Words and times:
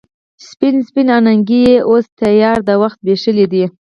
سپین، 0.47 0.75
سپین 0.87 1.07
اننګي 1.17 1.59
یې 1.67 1.75
اوس 1.89 2.05
تیارو 2.19 2.65
د 2.67 2.69
وخت 2.81 2.99
زبیښلې 3.03 3.45
دي 3.53 3.65